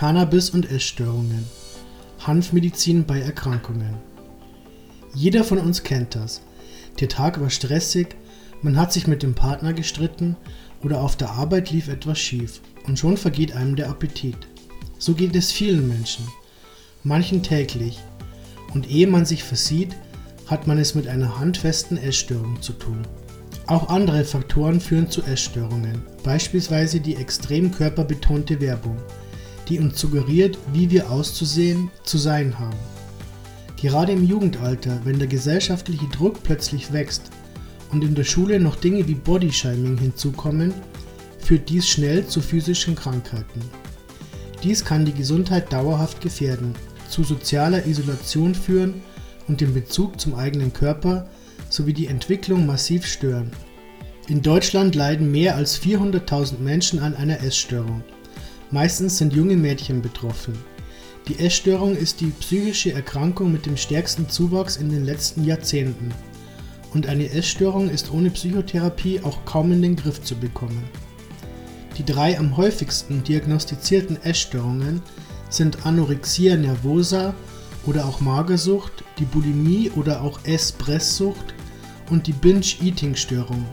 [0.00, 1.44] Cannabis und Essstörungen.
[2.20, 3.96] Hanfmedizin bei Erkrankungen.
[5.14, 6.40] Jeder von uns kennt das.
[7.00, 8.16] Der Tag war stressig,
[8.62, 10.38] man hat sich mit dem Partner gestritten
[10.82, 14.38] oder auf der Arbeit lief etwas schief und schon vergeht einem der Appetit.
[14.96, 16.26] So geht es vielen Menschen,
[17.04, 17.98] manchen täglich.
[18.72, 19.94] Und ehe man sich versieht,
[20.46, 23.02] hat man es mit einer handfesten Essstörung zu tun.
[23.66, 28.96] Auch andere Faktoren führen zu Essstörungen, beispielsweise die extrem körperbetonte Werbung,
[29.70, 32.76] die uns suggeriert, wie wir auszusehen, zu sein haben.
[33.76, 37.30] Gerade im Jugendalter, wenn der gesellschaftliche Druck plötzlich wächst
[37.92, 40.74] und in der Schule noch Dinge wie Bodyshaming hinzukommen,
[41.38, 43.62] führt dies schnell zu physischen Krankheiten.
[44.62, 46.74] Dies kann die Gesundheit dauerhaft gefährden,
[47.08, 49.02] zu sozialer Isolation führen
[49.48, 51.28] und den Bezug zum eigenen Körper
[51.70, 53.50] sowie die Entwicklung massiv stören.
[54.28, 58.04] In Deutschland leiden mehr als 400.000 Menschen an einer Essstörung.
[58.72, 60.54] Meistens sind junge Mädchen betroffen.
[61.26, 66.12] Die Essstörung ist die psychische Erkrankung mit dem stärksten Zuwachs in den letzten Jahrzehnten.
[66.92, 70.82] Und eine Essstörung ist ohne Psychotherapie auch kaum in den Griff zu bekommen.
[71.98, 75.02] Die drei am häufigsten diagnostizierten Essstörungen
[75.48, 77.34] sind Anorexia nervosa
[77.86, 81.54] oder auch Magersucht, die Bulimie oder auch Esspresssucht
[82.08, 83.64] und die Binge-Eating-Störung,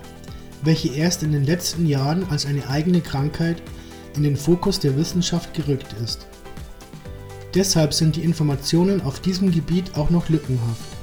[0.63, 3.61] welche erst in den letzten Jahren als eine eigene Krankheit
[4.17, 6.27] in den Fokus der Wissenschaft gerückt ist.
[7.53, 10.97] Deshalb sind die Informationen auf diesem Gebiet auch noch lückenhaft.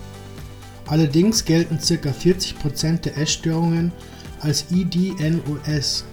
[0.86, 2.10] Allerdings gelten ca.
[2.10, 3.90] 40% der Essstörungen
[4.40, 6.04] als EDNOS,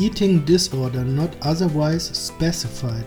[0.00, 3.06] Eating Disorder Not Otherwise Specified.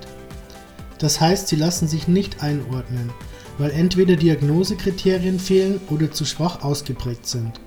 [0.99, 3.09] Das heißt, sie lassen sich nicht einordnen,
[3.57, 7.59] weil entweder Diagnosekriterien fehlen oder zu schwach ausgeprägt sind.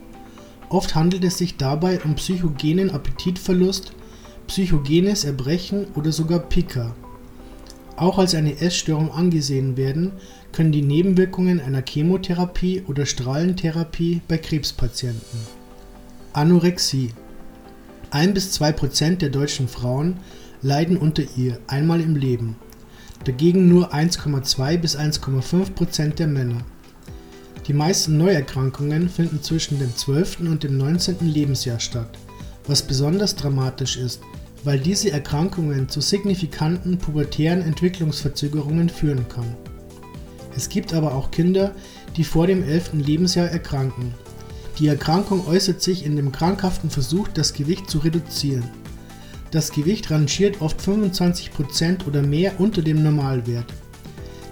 [0.68, 3.92] Oft handelt es sich dabei um psychogenen Appetitverlust,
[4.52, 6.94] psychogenes Erbrechen oder sogar Pica.
[7.96, 10.12] Auch als eine Essstörung angesehen werden
[10.52, 15.38] können die Nebenwirkungen einer Chemotherapie oder Strahlentherapie bei Krebspatienten.
[16.34, 17.12] Anorexie
[18.10, 20.18] 1 bis 2 Prozent der deutschen Frauen
[20.60, 22.56] leiden unter ihr einmal im Leben,
[23.24, 26.60] dagegen nur 1,2 bis 1,5 Prozent der Männer.
[27.68, 30.40] Die meisten Neuerkrankungen finden zwischen dem 12.
[30.40, 31.20] und dem 19.
[31.22, 32.18] Lebensjahr statt,
[32.66, 34.20] was besonders dramatisch ist,
[34.64, 39.56] weil diese Erkrankungen zu signifikanten pubertären Entwicklungsverzögerungen führen kann.
[40.56, 41.74] Es gibt aber auch Kinder,
[42.16, 42.92] die vor dem 11.
[42.94, 44.14] Lebensjahr erkranken.
[44.78, 48.64] Die Erkrankung äußert sich in dem krankhaften Versuch, das Gewicht zu reduzieren.
[49.50, 53.66] Das Gewicht rangiert oft 25% oder mehr unter dem Normalwert.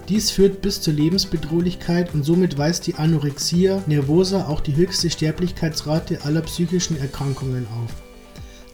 [0.09, 6.23] Dies führt bis zur Lebensbedrohlichkeit und somit weist die Anorexia nervosa auch die höchste Sterblichkeitsrate
[6.25, 8.10] aller psychischen Erkrankungen auf.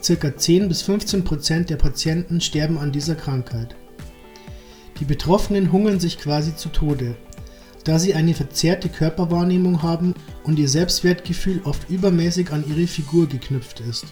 [0.07, 3.75] Circa 10 bis 15 Prozent der Patienten sterben an dieser Krankheit.
[5.01, 7.17] Die Betroffenen hungern sich quasi zu Tode,
[7.83, 10.13] da sie eine verzerrte Körperwahrnehmung haben
[10.45, 14.05] und ihr Selbstwertgefühl oft übermäßig an ihre Figur geknüpft ist.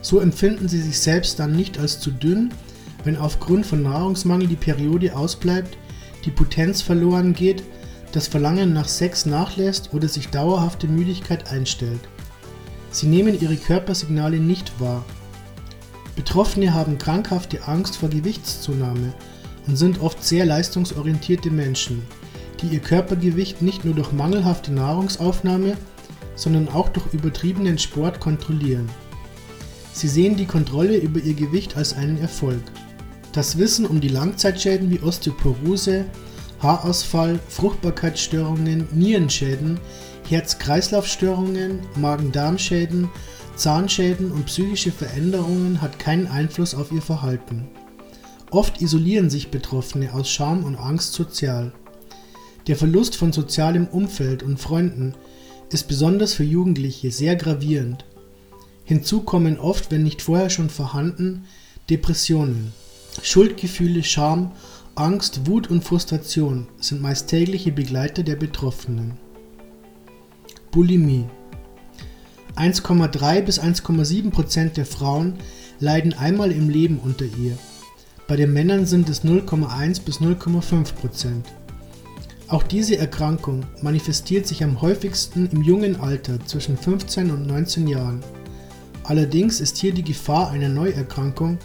[0.00, 2.48] So empfinden sie sich selbst dann nicht als zu dünn,
[3.04, 5.76] wenn aufgrund von Nahrungsmangel die Periode ausbleibt,
[6.24, 7.62] die Potenz verloren geht,
[8.12, 12.08] das Verlangen nach Sex nachlässt oder sich dauerhafte Müdigkeit einstellt.
[12.94, 15.04] Sie nehmen ihre Körpersignale nicht wahr.
[16.14, 19.12] Betroffene haben krankhafte Angst vor Gewichtszunahme
[19.66, 22.04] und sind oft sehr leistungsorientierte Menschen,
[22.62, 25.76] die ihr Körpergewicht nicht nur durch mangelhafte Nahrungsaufnahme,
[26.36, 28.88] sondern auch durch übertriebenen Sport kontrollieren.
[29.92, 32.62] Sie sehen die Kontrolle über ihr Gewicht als einen Erfolg.
[33.32, 36.04] Das Wissen um die Langzeitschäden wie Osteoporose,
[36.64, 39.78] Haarausfall, Fruchtbarkeitsstörungen, Nierenschäden
[40.28, 43.10] Herz-Kreislauf-Störungen, Magen-Darm-Schäden,
[43.56, 47.68] Zahnschäden und psychische Veränderungen hat keinen Einfluss auf ihr Verhalten.
[48.50, 51.72] Oft isolieren sich Betroffene aus Scham und Angst sozial.
[52.66, 55.14] Der Verlust von sozialem Umfeld und Freunden
[55.70, 58.06] ist besonders für Jugendliche sehr gravierend.
[58.84, 61.44] Hinzu kommen oft, wenn nicht vorher schon vorhanden,
[61.90, 62.72] Depressionen.
[63.22, 64.52] Schuldgefühle, Scham,
[64.96, 69.14] Angst, Wut und Frustration sind meist tägliche Begleiter der Betroffenen.
[70.70, 71.24] Bulimie.
[72.54, 75.34] 1,3 bis 1,7 Prozent der Frauen
[75.80, 77.58] leiden einmal im Leben unter ihr.
[78.28, 81.46] Bei den Männern sind es 0,1 bis 0,5 Prozent.
[82.46, 88.22] Auch diese Erkrankung manifestiert sich am häufigsten im jungen Alter zwischen 15 und 19 Jahren.
[89.02, 91.58] Allerdings ist hier die Gefahr einer Neuerkrankung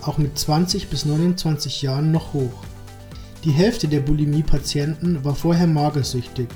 [0.00, 2.64] auch mit 20 bis 29 Jahren noch hoch.
[3.44, 6.48] Die Hälfte der Bulimie-Patienten war vorher magersüchtig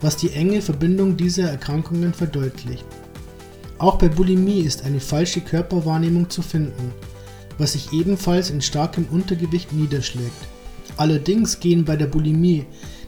[0.00, 2.84] was die enge Verbindung dieser Erkrankungen verdeutlicht.
[3.78, 6.92] Auch bei Bulimie ist eine falsche Körperwahrnehmung zu finden,
[7.58, 10.48] was sich ebenfalls in starkem Untergewicht niederschlägt.
[10.96, 12.66] Allerdings gehen bei der Bulimie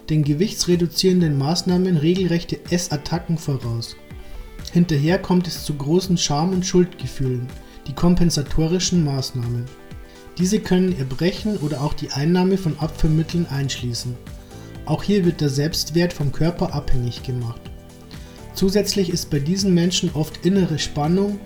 [0.09, 3.97] den gewichtsreduzierenden Maßnahmen regelrechte Essattacken voraus.
[4.73, 7.47] Hinterher kommt es zu großen Scham- und Schuldgefühlen,
[7.87, 9.65] die kompensatorischen Maßnahmen.
[10.39, 14.17] Diese können Erbrechen oder auch die Einnahme von Abführmitteln einschließen.
[14.87, 17.61] Auch hier wird der Selbstwert vom Körper abhängig gemacht.
[18.55, 21.39] Zusätzlich ist bei diesen Menschen oft innere Spannung,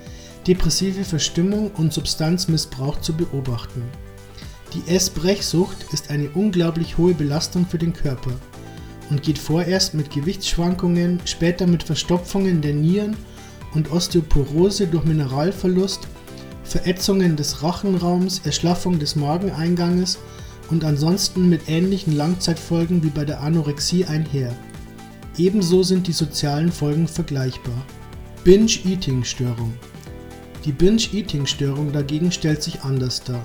[0.46, 3.82] depressive Verstimmung und Substanzmissbrauch zu beobachten.
[4.74, 8.32] Die Essbrechsucht ist eine unglaublich hohe Belastung für den Körper
[9.10, 13.16] und geht vorerst mit Gewichtsschwankungen, später mit Verstopfungen der Nieren
[13.74, 16.08] und Osteoporose durch Mineralverlust,
[16.66, 20.18] Verätzungen des Rachenraums, Erschlaffung des Mageneinganges
[20.70, 24.52] und ansonsten mit ähnlichen Langzeitfolgen wie bei der Anorexie einher.
[25.38, 27.86] Ebenso sind die sozialen Folgen vergleichbar.
[28.42, 29.74] Binge-Eating-Störung
[30.64, 33.42] Die Binge-Eating-Störung dagegen stellt sich anders dar.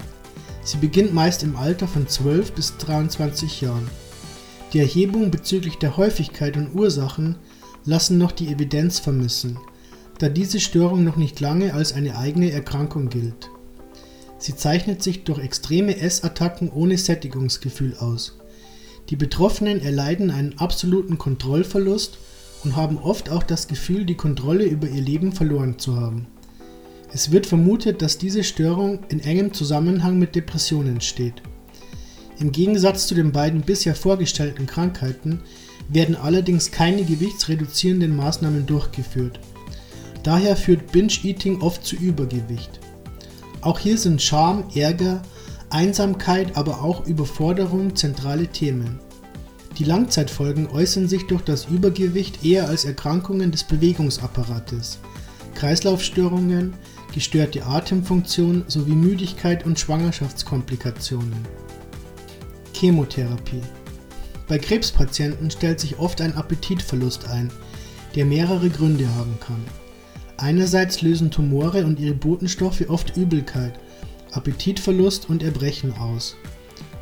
[0.64, 3.90] Sie beginnt meist im Alter von 12 bis 23 Jahren.
[4.74, 7.36] Die Erhebungen bezüglich der Häufigkeit und Ursachen
[7.86, 9.58] lassen noch die Evidenz vermissen,
[10.22, 13.50] da diese Störung noch nicht lange als eine eigene Erkrankung gilt.
[14.38, 18.38] Sie zeichnet sich durch extreme Essattacken ohne Sättigungsgefühl aus.
[19.10, 22.20] Die Betroffenen erleiden einen absoluten Kontrollverlust
[22.64, 26.28] und haben oft auch das Gefühl, die Kontrolle über ihr Leben verloren zu haben.
[27.12, 31.42] Es wird vermutet, dass diese Störung in engem Zusammenhang mit Depressionen steht.
[32.40, 35.42] Im Gegensatz zu den beiden bisher vorgestellten Krankheiten
[35.90, 39.40] werden allerdings keine gewichtsreduzierenden Maßnahmen durchgeführt.
[40.24, 42.80] Daher führt Binge-Eating oft zu Übergewicht.
[43.62, 45.22] Auch hier sind Scham, Ärger,
[45.70, 49.00] Einsamkeit, aber auch Überforderung zentrale Themen.
[49.78, 55.00] Die Langzeitfolgen äußern sich durch das Übergewicht eher als Erkrankungen des Bewegungsapparates,
[55.56, 56.74] Kreislaufstörungen,
[57.14, 61.46] gestörte Atemfunktion sowie Müdigkeit und Schwangerschaftskomplikationen.
[62.74, 63.62] Chemotherapie
[64.48, 67.52] Bei Krebspatienten stellt sich oft ein Appetitverlust ein,
[68.16, 69.64] der mehrere Gründe haben kann.
[70.42, 73.74] Einerseits lösen Tumore und ihre Botenstoffe oft Übelkeit,
[74.32, 76.36] Appetitverlust und Erbrechen aus.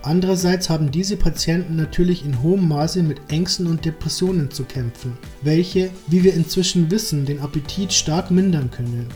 [0.01, 5.89] Andererseits haben diese Patienten natürlich in hohem Maße mit Ängsten und Depressionen zu kämpfen, welche,
[6.07, 9.07] wie wir inzwischen wissen, den Appetit stark mindern können.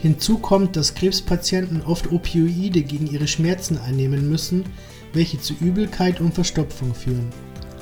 [0.00, 4.64] Hinzu kommt, dass Krebspatienten oft Opioide gegen ihre Schmerzen einnehmen müssen,
[5.12, 7.30] welche zu Übelkeit und Verstopfung führen.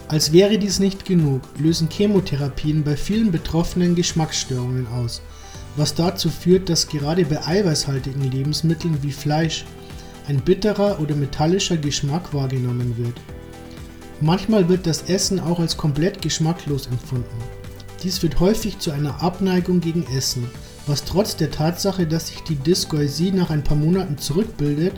[0.09, 5.23] Als wäre dies nicht genug, lösen Chemotherapien bei vielen Betroffenen Geschmacksstörungen aus,
[5.77, 9.65] was dazu führt, dass gerade bei eiweißhaltigen Lebensmitteln wie Fleisch
[10.29, 13.15] ein bitterer oder metallischer Geschmack wahrgenommen wird.
[14.21, 17.39] Manchmal wird das Essen auch als komplett geschmacklos empfunden.
[18.03, 20.49] Dies führt häufig zu einer Abneigung gegen Essen,
[20.87, 24.95] was trotz der Tatsache, dass sich die Dysgeusie nach ein paar Monaten zurückbildet,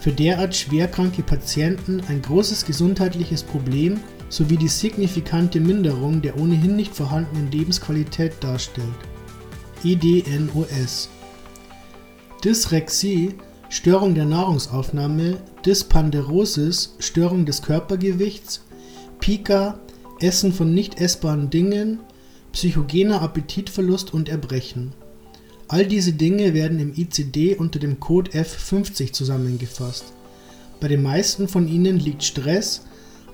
[0.00, 6.94] für derart schwerkranke Patienten ein großes gesundheitliches Problem sowie die signifikante Minderung der ohnehin nicht
[6.94, 8.86] vorhandenen Lebensqualität darstellt.
[9.84, 11.08] EDNOS
[12.44, 13.34] Dysrexie
[13.68, 18.62] Störung der Nahrungsaufnahme, Dyspanderosis Störung des Körpergewichts,
[19.20, 19.78] Pica
[20.20, 22.00] Essen von nicht essbaren Dingen,
[22.52, 24.92] psychogener Appetitverlust und Erbrechen
[25.68, 30.12] All diese Dinge werden im ICD unter dem Code F50 zusammengefasst.
[30.80, 32.82] Bei den meisten von ihnen liegt Stress,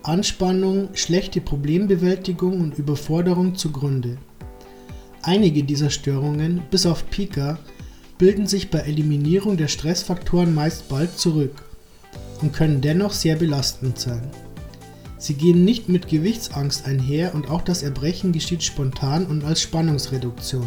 [0.02, 4.18] Anspannung, schlechte Problembewältigung und Überforderung zugrunde.
[5.24, 7.58] Einige dieser Störungen, bis auf Pica,
[8.18, 11.62] bilden sich bei Eliminierung der Stressfaktoren meist bald zurück
[12.40, 14.28] und können dennoch sehr belastend sein.
[15.18, 20.66] Sie gehen nicht mit Gewichtsangst einher und auch das Erbrechen geschieht spontan und als Spannungsreduktion.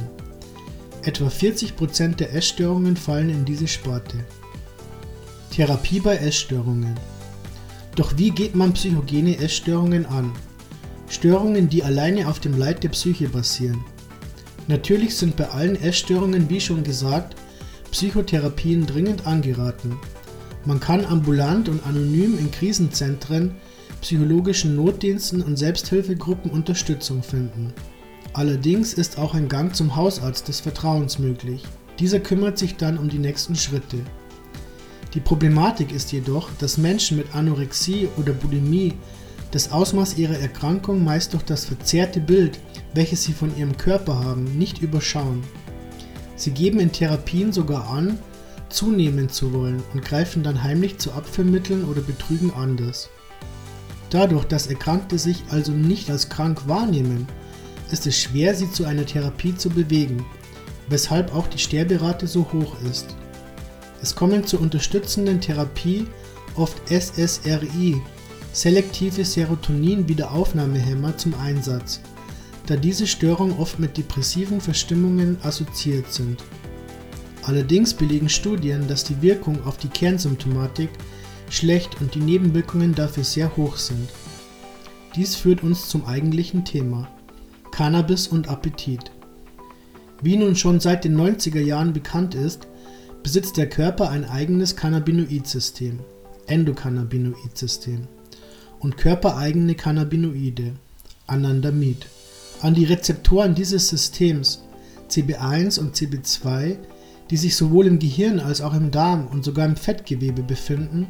[1.01, 4.17] Etwa 40% der Essstörungen fallen in diese Sparte.
[5.51, 6.95] Therapie bei Essstörungen.
[7.97, 10.31] Doch wie geht man psychogene Essstörungen an?
[11.09, 13.83] Störungen, die alleine auf dem Leid der Psyche basieren.
[14.67, 17.35] Natürlich sind bei allen Essstörungen, wie schon gesagt,
[17.91, 19.97] Psychotherapien dringend angeraten.
[20.65, 23.55] Man kann ambulant und anonym in Krisenzentren,
[24.01, 27.73] psychologischen Notdiensten und Selbsthilfegruppen Unterstützung finden.
[28.33, 31.63] Allerdings ist auch ein Gang zum Hausarzt des Vertrauens möglich.
[31.99, 33.97] Dieser kümmert sich dann um die nächsten Schritte.
[35.13, 38.93] Die Problematik ist jedoch, dass Menschen mit Anorexie oder Bulimie
[39.51, 42.59] das Ausmaß ihrer Erkrankung meist durch das verzerrte Bild,
[42.95, 45.43] welches sie von ihrem Körper haben, nicht überschauen.
[46.35, 48.17] Sie geben in Therapien sogar an,
[48.69, 53.09] zunehmen zu wollen und greifen dann heimlich zu Abführmitteln oder betrügen anders.
[54.09, 57.27] Dadurch, dass Erkrankte sich also nicht als krank wahrnehmen,
[57.91, 60.25] ist es schwer, sie zu einer Therapie zu bewegen,
[60.89, 63.15] weshalb auch die Sterberate so hoch ist.
[64.01, 66.07] Es kommen zur unterstützenden Therapie
[66.55, 68.01] oft SSRI,
[68.53, 71.99] selektive Serotonin-Wiederaufnahmehämmer, zum Einsatz,
[72.69, 76.43] da diese Störungen oft mit depressiven Verstimmungen assoziiert sind.
[77.43, 80.89] Allerdings belegen Studien, dass die Wirkung auf die Kernsymptomatik
[81.49, 84.09] schlecht und die Nebenwirkungen dafür sehr hoch sind.
[85.15, 87.07] Dies führt uns zum eigentlichen Thema:
[87.71, 89.11] Cannabis und Appetit.
[90.21, 92.67] Wie nun schon seit den 90er Jahren bekannt ist,
[93.21, 95.99] besitzt der Körper ein eigenes Cannabinoid-System
[98.79, 100.73] und körpereigene Cannabinoide
[101.27, 102.07] (Anandamid).
[102.65, 104.63] An die Rezeptoren dieses Systems
[105.07, 106.77] CB1 und CB2
[107.29, 111.07] die sich sowohl im Gehirn als auch im Darm und sogar im Fettgewebe befinden,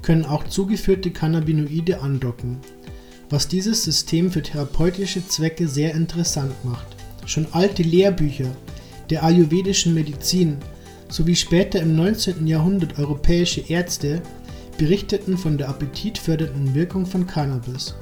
[0.00, 2.58] können auch zugeführte Cannabinoide andocken,
[3.28, 6.86] was dieses System für therapeutische Zwecke sehr interessant macht.
[7.26, 8.50] Schon alte Lehrbücher
[9.10, 10.56] der ayurvedischen Medizin
[11.10, 12.46] sowie später im 19.
[12.46, 14.22] Jahrhundert europäische Ärzte
[14.78, 17.94] berichteten von der appetitfördernden Wirkung von Cannabis.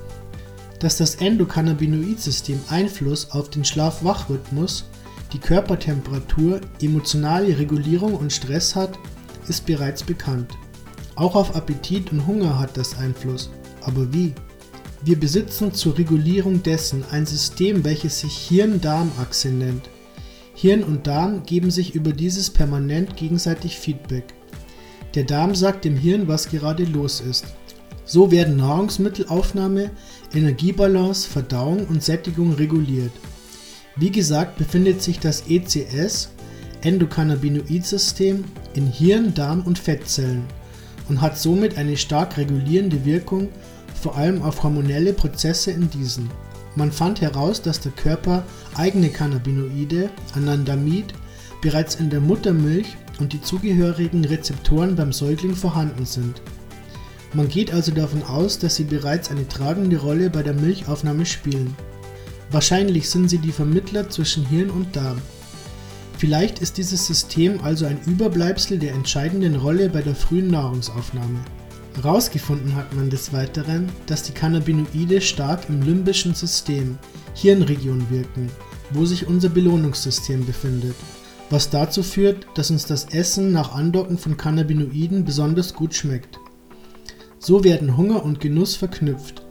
[0.80, 4.84] Dass das Endokannabinoid-System Einfluss auf den Schlaf-Wach-Rhythmus
[5.32, 8.98] die Körpertemperatur, emotionale Regulierung und Stress hat,
[9.48, 10.52] ist bereits bekannt.
[11.14, 13.50] Auch auf Appetit und Hunger hat das Einfluss.
[13.80, 14.34] Aber wie?
[15.02, 19.88] Wir besitzen zur Regulierung dessen ein System, welches sich Hirn-Darm-Achse nennt.
[20.54, 24.34] Hirn und Darm geben sich über dieses permanent gegenseitig Feedback.
[25.14, 27.46] Der Darm sagt dem Hirn, was gerade los ist.
[28.06, 29.90] So werden Nahrungsmittelaufnahme,
[30.32, 33.12] Energiebalance, Verdauung und Sättigung reguliert.
[33.96, 36.30] Wie gesagt befindet sich das ECS
[36.82, 38.44] Endokannabinoid-System
[38.74, 40.44] in Hirn, Darm und Fettzellen
[41.08, 43.48] und hat somit eine stark regulierende Wirkung,
[44.00, 46.30] vor allem auf hormonelle Prozesse in diesen.
[46.76, 48.44] Man fand heraus, dass der Körper
[48.76, 51.14] eigene Cannabinoide, Anandamid,
[51.62, 56.42] bereits in der Muttermilch und die zugehörigen Rezeptoren beim Säugling vorhanden sind.
[57.34, 61.76] Man geht also davon aus, dass sie bereits eine tragende Rolle bei der Milchaufnahme spielen.
[62.50, 65.20] Wahrscheinlich sind sie die Vermittler zwischen Hirn und Darm.
[66.18, 71.38] Vielleicht ist dieses System also ein Überbleibsel der entscheidenden Rolle bei der frühen Nahrungsaufnahme.
[71.96, 76.98] Herausgefunden hat man des Weiteren, dass die Cannabinoide stark im limbischen System,
[77.34, 78.50] Hirnregion wirken,
[78.90, 80.94] wo sich unser Belohnungssystem befindet,
[81.50, 86.38] was dazu führt, dass uns das Essen nach Andocken von Cannabinoiden besonders gut schmeckt.
[87.38, 89.46] So werden Hunger und Genuss verknüpft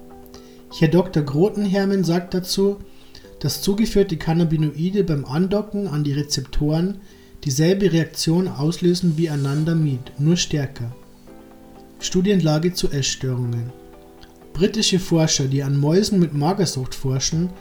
[0.78, 1.24] Herr Dr.
[1.24, 2.80] Grotenhermen sagt dazu,
[3.40, 7.00] dass zugeführte Cannabinoide beim Andocken an die Rezeptoren
[7.46, 10.94] dieselbe Reaktion auslösen wie Anandamid, nur stärker.
[12.00, 13.72] Studienlage zu Essstörungen
[14.52, 17.52] Britische Forscher, die an Mäusen mit Magersucht forschen,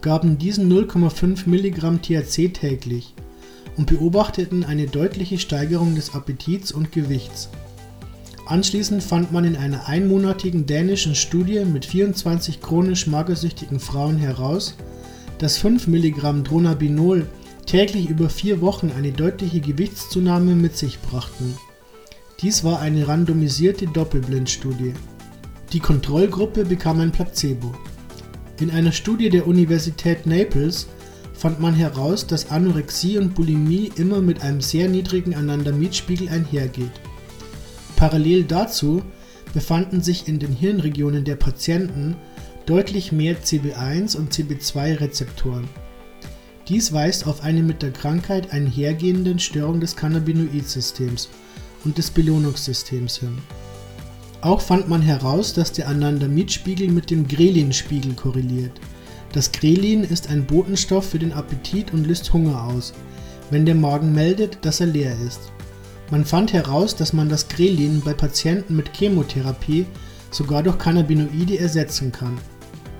[0.00, 3.14] gaben diesen 0,5 mg THC täglich
[3.76, 7.50] und beobachteten eine deutliche Steigerung des Appetits und Gewichts
[8.46, 14.76] Anschließend fand man in einer einmonatigen dänischen Studie mit 24 chronisch magersüchtigen Frauen heraus,
[15.38, 17.26] dass 5 mg Dronabinol
[17.64, 21.56] täglich über vier Wochen eine deutliche Gewichtszunahme mit sich brachten.
[22.42, 24.92] Dies war eine randomisierte Doppelblindstudie.
[25.72, 27.74] Die Kontrollgruppe bekam ein Placebo.
[28.60, 30.86] In einer Studie der Universität Naples
[31.32, 36.92] fand man heraus, dass Anorexie und Bulimie immer mit einem sehr niedrigen Anandamidspiegel einhergeht
[38.04, 39.02] Parallel dazu
[39.54, 42.16] befanden sich in den Hirnregionen der Patienten
[42.66, 45.66] deutlich mehr CB1 und CB2-Rezeptoren.
[46.68, 51.30] Dies weist auf eine mit der Krankheit einhergehende Störung des Cannabinoid-Systems
[51.86, 53.38] und des Belohnungssystems hin.
[54.42, 58.78] Auch fand man heraus, dass der Anandamid-Spiegel mit dem Grelin-Spiegel korreliert.
[59.32, 62.92] Das Grelin ist ein Botenstoff für den Appetit und löst Hunger aus,
[63.48, 65.53] wenn der Magen meldet, dass er leer ist.
[66.14, 69.84] Man fand heraus, dass man das Grelin bei Patienten mit Chemotherapie
[70.30, 72.38] sogar durch Cannabinoide ersetzen kann.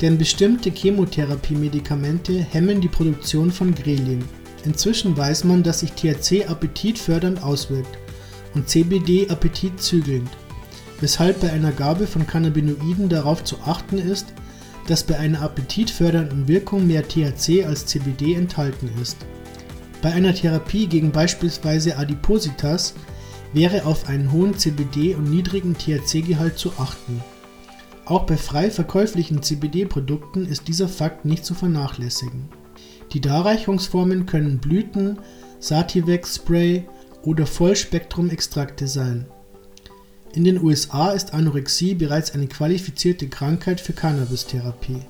[0.01, 4.25] Denn bestimmte Chemotherapie-Medikamente hemmen die Produktion von Grelin.
[4.65, 7.97] Inzwischen weiß man, dass sich THC appetitfördernd auswirkt
[8.57, 10.31] und CBD appetitzügelnd,
[11.01, 14.27] weshalb bei einer Gabe von Cannabinoiden darauf zu achten ist,
[14.89, 19.19] dass bei einer appetitfördernden Wirkung mehr THC als CBD enthalten ist.
[20.05, 22.93] Bei einer Therapie gegen beispielsweise Adipositas
[23.55, 27.23] wäre auf einen hohen CBD und niedrigen THC-Gehalt zu achten.
[28.05, 32.51] Auch bei frei verkäuflichen CBD-Produkten ist dieser Fakt nicht zu vernachlässigen.
[33.15, 35.21] Die Darreichungsformen können Blüten,
[35.61, 36.85] Sativex-Spray
[37.23, 39.25] oder Vollspektrum-Extrakte sein.
[40.35, 45.01] In den USA ist Anorexie bereits eine qualifizierte Krankheit für Cannabis-Therapie.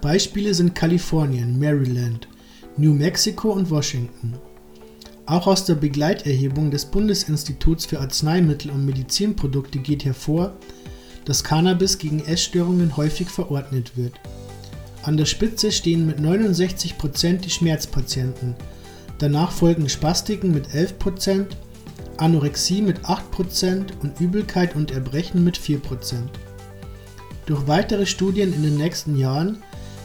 [0.00, 2.26] Beispiele sind Kalifornien, Maryland,
[2.76, 4.34] New Mexico und Washington.
[5.26, 10.54] Auch aus der Begleiterhebung des Bundesinstituts für Arzneimittel und Medizinprodukte geht hervor,
[11.24, 14.14] dass Cannabis gegen Essstörungen häufig verordnet wird.
[15.04, 18.56] An der Spitze stehen mit 69% die Schmerzpatienten,
[19.18, 21.46] danach folgen Spastiken mit 11%,
[22.16, 25.80] Anorexie mit 8% und Übelkeit und Erbrechen mit 4%.
[27.46, 29.62] Durch weitere Studien in den nächsten Jahren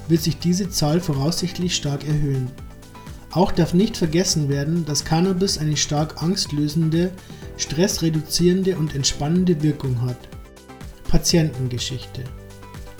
[0.09, 2.51] wird sich diese Zahl voraussichtlich stark erhöhen.
[3.31, 7.11] Auch darf nicht vergessen werden, dass Cannabis eine stark angstlösende,
[7.57, 10.17] stressreduzierende und entspannende Wirkung hat.
[11.07, 12.23] Patientengeschichte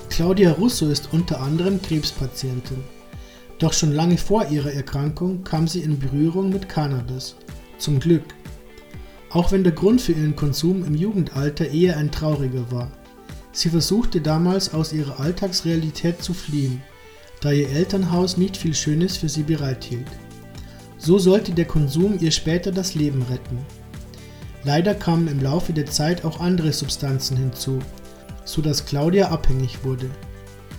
[0.10, 2.84] Claudia Russo ist unter anderem Krebspatientin.
[3.58, 7.36] Doch schon lange vor ihrer Erkrankung kam sie in Berührung mit Cannabis.
[7.78, 8.24] Zum Glück.
[9.30, 12.92] Auch wenn der Grund für ihren Konsum im Jugendalter eher ein trauriger war.
[13.52, 16.82] Sie versuchte damals aus ihrer Alltagsrealität zu fliehen,
[17.42, 20.08] da ihr Elternhaus nicht viel Schönes für sie bereithielt.
[20.98, 23.60] So sollte der Konsum ihr später das Leben retten.
[24.66, 27.80] Leider kamen im Laufe der Zeit auch andere Substanzen hinzu,
[28.44, 30.10] so dass Claudia abhängig wurde.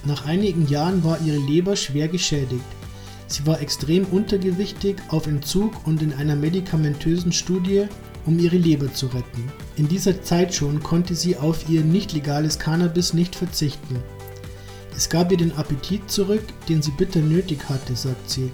[0.05, 2.65] Nach einigen Jahren war ihre Leber schwer geschädigt.
[3.27, 7.87] Sie war extrem untergewichtig, auf Entzug und in einer medikamentösen Studie,
[8.27, 9.51] um ihre Leber zu retten.
[9.77, 13.97] In dieser Zeit schon konnte sie auf ihr nicht legales Cannabis nicht verzichten.
[15.01, 18.53] Es gab ihr den Appetit zurück, den sie bitter nötig hatte, sagt sie.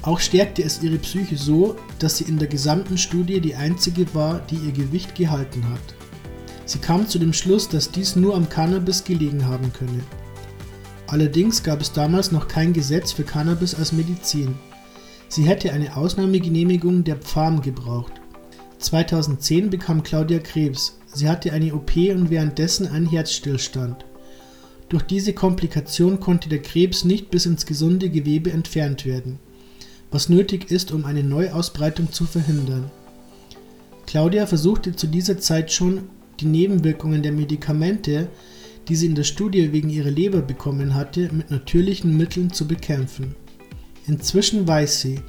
[0.00, 4.40] Auch stärkte es ihre Psyche so, dass sie in der gesamten Studie die einzige war,
[4.50, 5.94] die ihr Gewicht gehalten hat.
[6.64, 10.00] Sie kam zu dem Schluss, dass dies nur am Cannabis gelegen haben könne.
[11.06, 14.54] Allerdings gab es damals noch kein Gesetz für Cannabis als Medizin.
[15.28, 18.14] Sie hätte eine Ausnahmegenehmigung der Pfarm gebraucht.
[18.78, 20.98] 2010 bekam Claudia Krebs.
[21.12, 24.07] Sie hatte eine OP und währenddessen einen Herzstillstand.
[24.88, 29.38] Durch diese Komplikation konnte der Krebs nicht bis ins gesunde Gewebe entfernt werden,
[30.10, 32.90] was nötig ist, um eine Neuausbreitung zu verhindern.
[34.06, 36.04] Claudia versuchte zu dieser Zeit schon,
[36.40, 38.28] die Nebenwirkungen der Medikamente
[38.88, 43.34] die sie in der Studie wegen ihrer Leber bekommen hatte, mit natürlichen Mitteln zu bekämpfen.
[44.06, 45.20] Inzwischen weiß sie,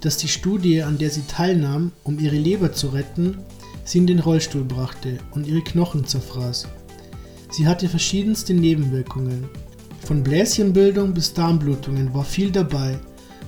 [0.00, 3.38] dass die Studie, an der sie teilnahm, um ihre Leber zu retten,
[3.84, 6.68] sie in den Rollstuhl brachte und ihre Knochen zerfraß.
[7.50, 9.48] Sie hatte verschiedenste Nebenwirkungen.
[10.04, 12.98] Von Bläschenbildung bis Darmblutungen war viel dabei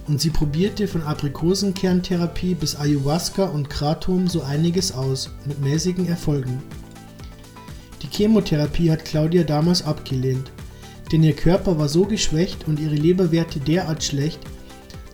[0.09, 6.63] und sie probierte von Aprikosenkerntherapie bis Ayahuasca und Kratom so einiges aus, mit mäßigen Erfolgen.
[8.03, 10.51] Die Chemotherapie hat Claudia damals abgelehnt,
[11.13, 14.41] denn ihr Körper war so geschwächt und ihre Leberwerte derart schlecht,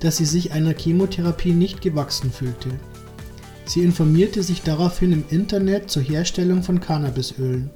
[0.01, 2.71] dass sie sich einer Chemotherapie nicht gewachsen fühlte.
[3.67, 7.71] Sie informierte sich daraufhin im Internet zur Herstellung von Cannabisölen,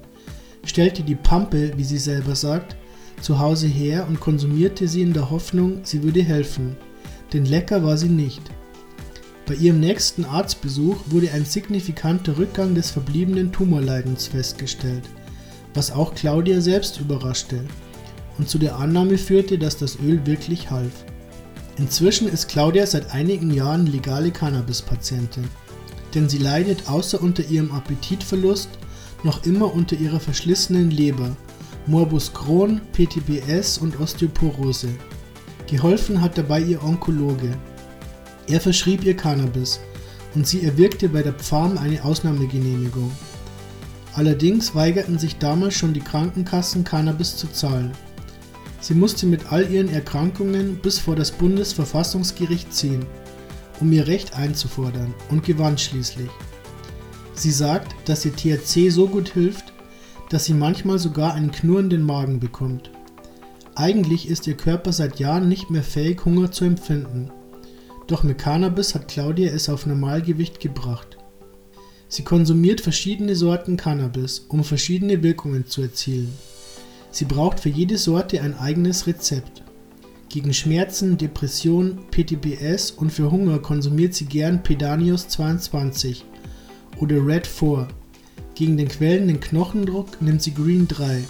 [0.65, 2.75] stellte die Pampe, wie sie selber sagt,
[3.21, 6.75] zu Hause her und konsumierte sie in der Hoffnung, sie würde helfen,
[7.31, 8.41] denn lecker war sie nicht.
[9.45, 15.03] Bei ihrem nächsten Arztbesuch wurde ein signifikanter Rückgang des verbliebenen Tumorleidens festgestellt,
[15.73, 17.59] was auch Claudia selbst überraschte
[18.37, 21.05] und zu der Annahme führte, dass das Öl wirklich half.
[21.77, 25.45] Inzwischen ist Claudia seit einigen Jahren legale Cannabis-Patientin,
[26.13, 28.69] denn sie leidet außer unter ihrem Appetitverlust
[29.23, 31.35] noch immer unter ihrer verschlissenen Leber,
[31.85, 34.89] Morbus Crohn, PTBS und Osteoporose.
[35.67, 37.57] Geholfen hat dabei ihr Onkologe,
[38.47, 39.79] er verschrieb ihr Cannabis
[40.35, 43.11] und sie erwirkte bei der Pfarm eine Ausnahmegenehmigung.
[44.15, 47.91] Allerdings weigerten sich damals schon die Krankenkassen, Cannabis zu zahlen.
[48.81, 53.05] Sie musste mit all ihren Erkrankungen bis vor das Bundesverfassungsgericht ziehen,
[53.79, 56.29] um ihr Recht einzufordern und gewann schließlich.
[57.35, 59.73] Sie sagt, dass ihr THC so gut hilft,
[60.29, 62.91] dass sie manchmal sogar einen knurrenden Magen bekommt.
[63.75, 67.31] Eigentlich ist ihr Körper seit Jahren nicht mehr fähig, Hunger zu empfinden
[68.07, 71.17] doch mit Cannabis hat Claudia es auf Normalgewicht gebracht.
[72.09, 76.31] Sie konsumiert verschiedene Sorten Cannabis, um verschiedene Wirkungen zu erzielen.
[77.11, 79.63] Sie braucht für jede Sorte ein eigenes Rezept.
[80.29, 86.25] Gegen Schmerzen, Depression, PTBS und für Hunger konsumiert sie gern Pedanius 22
[86.99, 87.87] oder Red 4.
[88.55, 91.23] Gegen den quellenden Knochendruck nimmt sie Green 3.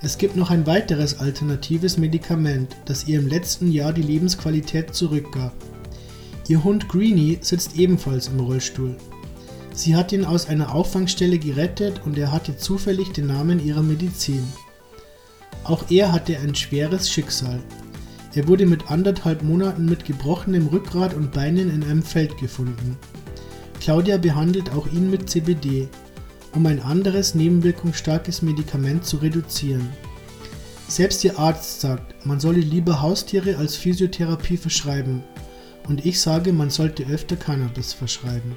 [0.00, 5.54] Es gibt noch ein weiteres alternatives Medikament, das ihr im letzten Jahr die Lebensqualität zurückgab.
[6.48, 8.96] Ihr Hund Greenie sitzt ebenfalls im Rollstuhl.
[9.74, 14.42] Sie hat ihn aus einer Auffangstelle gerettet und er hatte zufällig den Namen ihrer Medizin.
[15.64, 17.60] Auch er hatte ein schweres Schicksal.
[18.34, 22.96] Er wurde mit anderthalb Monaten mit gebrochenem Rückgrat und Beinen in einem Feld gefunden.
[23.82, 25.88] Claudia behandelt auch ihn mit CBD,
[26.54, 29.88] um ein anderes nebenwirkungsstarkes Medikament zu reduzieren.
[30.86, 35.24] Selbst ihr Arzt sagt, man solle lieber Haustiere als Physiotherapie verschreiben
[35.88, 38.56] Und ich sage, man sollte öfter Cannabis verschreiben.